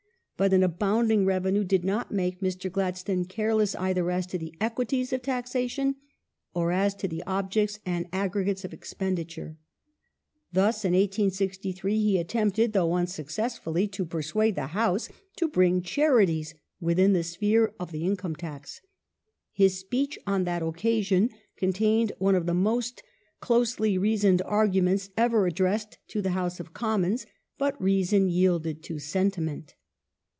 [0.37, 2.71] But an abounding revenue did not make Mr.
[2.71, 5.97] Gladstone careless either as to the equities of taxation,
[6.55, 9.57] or as to the objects and aggregates of ex penditure.
[10.51, 17.13] Thus in 1863 he attempted, though unsuccessfully, to persuade the House to bring charities within
[17.13, 18.81] the sphere of the income tax.
[19.53, 23.03] His speech on that occasion contained one of the most
[23.41, 27.25] closely reasoned arguments ever addressed to the House of The Post Commons,
[27.59, 29.75] but reason yielded to sentiment.